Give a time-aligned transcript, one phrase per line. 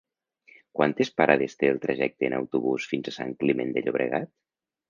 [0.77, 4.35] Quantes parades té el trajecte en autobús fins a Sant Climent de Llobregat?